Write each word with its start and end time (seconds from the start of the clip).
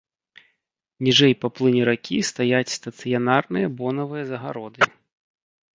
Ніжэй 1.07 1.33
па 1.43 1.47
плыні 1.57 1.83
ракі 1.89 2.17
стаяць 2.31 2.75
стацыянарныя 2.79 3.67
бонавыя 3.83 4.23
загароды. 4.33 4.83